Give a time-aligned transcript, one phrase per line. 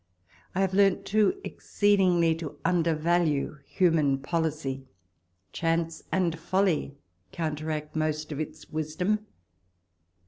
[0.55, 4.87] I have learnt, too, exceedingly to undervalue human policy.
[5.53, 6.95] Chance and folly
[7.31, 9.27] counteract most of its wisdom.